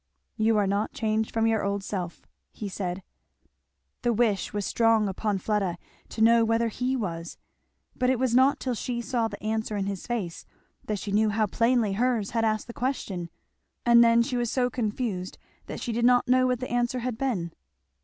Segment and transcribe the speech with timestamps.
[0.35, 3.03] "You are not changed from your old self," he said.
[4.01, 5.77] The wish was strong upon Fleda
[6.09, 7.37] to know whether he was,
[7.95, 10.43] but it was not till she saw the answer in his face
[10.85, 13.29] that she knew how plainly hers had asked the question.
[13.85, 15.37] And then she was so confused
[15.67, 17.53] that she did not know what the answer had been.